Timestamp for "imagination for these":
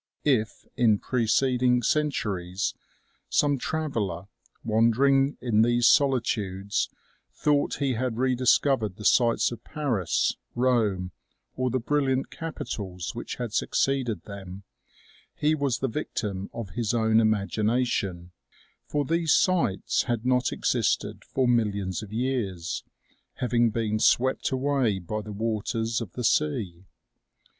17.19-19.35